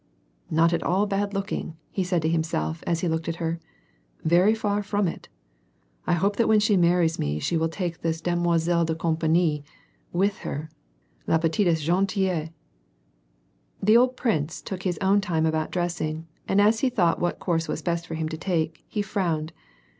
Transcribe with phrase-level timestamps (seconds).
[0.49, 3.59] "Not at all bad looking," he said to hinist^lf, as he looked at her;"
[4.35, 5.29] very far from it.
[6.07, 9.61] I hope that when she marries me she will take this demolsellG dc compngnie
[10.11, 10.71] with her,
[11.27, 12.49] la petite est geutUle!"
[13.83, 17.67] The old prince took his own time about dressing, and as he thought what course
[17.67, 19.53] was best for him to take, he frowned.